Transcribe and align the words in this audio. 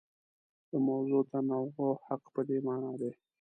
د 0.69 0.71
موضوعي 0.87 1.27
تنوع 1.29 1.91
حق 2.05 2.21
په 2.33 2.41
دې 2.47 2.57
مانا 2.67 2.91
دی. 2.99 3.11